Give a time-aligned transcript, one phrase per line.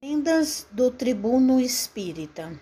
[0.00, 2.56] Lendas do tribuno espírita.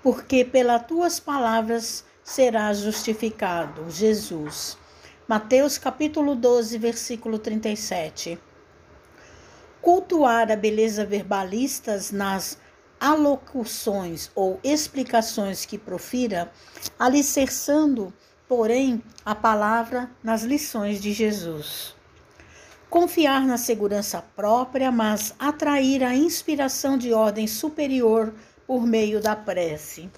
[0.00, 4.78] Porque pelas tuas palavras serás justificado, Jesus.
[5.26, 8.38] Mateus capítulo 12, versículo 37.
[9.82, 12.56] Cultuar a beleza verbalistas nas
[13.00, 16.52] alocuções ou explicações que profira,
[16.96, 18.14] alicerçando,
[18.46, 21.98] porém, a palavra nas lições de Jesus
[22.90, 28.34] confiar na segurança própria, mas atrair a inspiração de ordem superior
[28.66, 30.10] por meio da prece.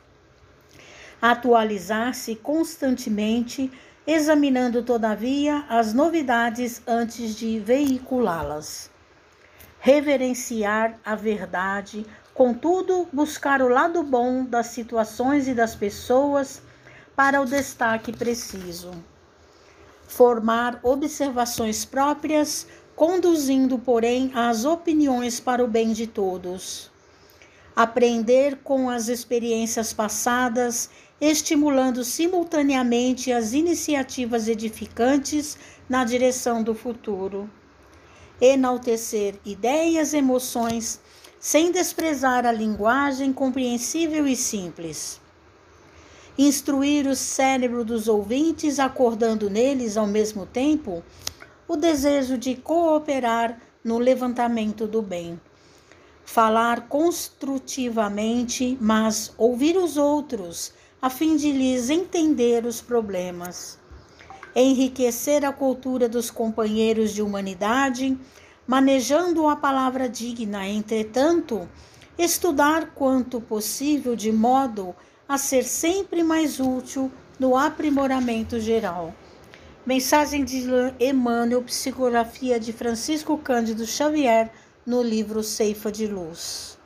[1.21, 3.71] Atualizar-se constantemente,
[4.07, 8.91] examinando, todavia, as novidades antes de veiculá-las.
[9.79, 16.63] Reverenciar a verdade, contudo, buscar o lado bom das situações e das pessoas
[17.15, 18.91] para o destaque preciso
[20.13, 26.91] formar observações próprias, conduzindo, porém, as opiniões para o bem de todos.
[27.75, 35.57] Aprender com as experiências passadas, estimulando simultaneamente as iniciativas edificantes
[35.89, 37.49] na direção do futuro.
[38.39, 41.01] Enaltecer ideias emoções,
[41.41, 45.23] sem desprezar a linguagem compreensível e simples
[46.39, 51.03] instruir o cérebro dos ouvintes, acordando neles ao mesmo tempo
[51.69, 55.41] o desejo de cooperar no levantamento do bem.
[56.25, 63.79] Falar construtivamente, mas ouvir os outros, a fim de lhes entender os problemas.
[64.55, 68.17] Enriquecer a cultura dos companheiros de humanidade,
[68.67, 71.69] manejando a palavra digna, entretanto,
[72.17, 74.95] estudar quanto possível de modo
[75.29, 79.15] a ser sempre mais útil no aprimoramento geral.
[79.85, 80.65] Mensagem de
[81.01, 84.51] Emmanuel, psicografia de Francisco Cândido Xavier,
[84.87, 86.79] no livro Ceifa de Luz.